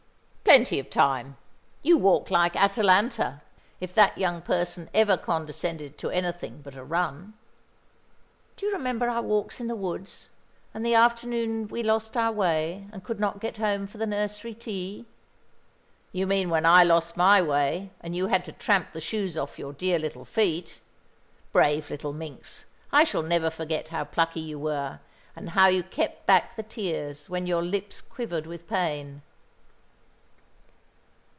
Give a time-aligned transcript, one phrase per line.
[0.43, 1.37] "Plenty of time.
[1.81, 3.41] You walk like Atalanta,
[3.79, 7.35] if that young person ever condescended to anything but a run."
[8.57, 10.27] "Do you remember our walks in the woods,
[10.73, 14.53] and the afternoon we lost our way and could not get home for the nursery
[14.53, 15.05] tea?"
[16.11, 19.57] "You mean when I lost my way, and you had to tramp the shoes off
[19.57, 20.81] your dear little feet.
[21.53, 24.99] Brave little minx, I shall never forget how plucky you were,
[25.33, 29.21] and how you kept back the tears when your lips quivered with pain."